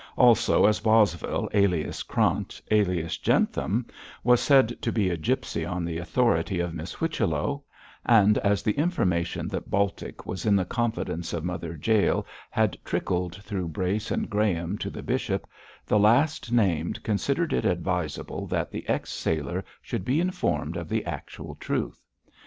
Also, 0.17 0.65
as 0.65 0.79
Bosvile, 0.79 1.47
alias 1.53 2.01
Krant, 2.01 2.59
alias 2.71 3.19
Jentham 3.19 3.85
was 4.23 4.41
said 4.41 4.81
to 4.81 4.91
be 4.91 5.11
a 5.11 5.15
gipsy 5.15 5.63
on 5.63 5.85
the 5.85 5.99
authority 5.99 6.59
of 6.59 6.73
Miss 6.73 6.93
Whichello, 6.93 7.63
and 8.03 8.39
as 8.39 8.63
the 8.63 8.71
information 8.71 9.47
that 9.49 9.69
Baltic 9.69 10.25
was 10.25 10.43
in 10.47 10.55
the 10.55 10.65
confidence 10.65 11.33
of 11.33 11.45
Mother 11.45 11.79
Jael 11.79 12.25
had 12.49 12.79
trickled 12.83 13.35
through 13.43 13.67
Brace 13.67 14.09
and 14.09 14.27
Graham 14.27 14.75
to 14.79 14.89
the 14.89 15.03
bishop, 15.03 15.45
the 15.85 15.99
last 15.99 16.51
named 16.51 17.03
considered 17.03 17.53
it 17.53 17.63
advisable 17.63 18.47
that 18.47 18.71
the 18.71 18.89
ex 18.89 19.13
sailor 19.13 19.63
should 19.83 20.03
be 20.03 20.19
informed 20.19 20.77
of 20.77 20.89
the 20.89 21.05
actual 21.05 21.53
truth. 21.59 22.01